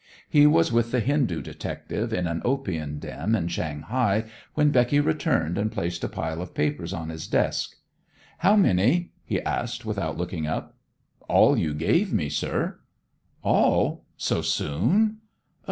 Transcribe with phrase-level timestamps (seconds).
[0.27, 4.23] He was with the Hindu detective in an opium den in Shanghai
[4.55, 7.75] when Becky returned and placed a pile of papers on his desk.
[8.39, 10.75] "How many?" he asked, without looking up.
[11.29, 12.79] "All you gave me, sir."
[13.43, 15.17] "All, so soon?